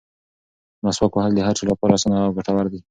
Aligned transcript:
مسواک 0.83 1.13
وهل 1.15 1.31
د 1.35 1.39
هر 1.47 1.55
چا 1.59 1.63
لپاره 1.71 1.93
اسانه 1.95 2.17
او 2.23 2.35
ګټور 2.37 2.65
دي. 2.71 2.79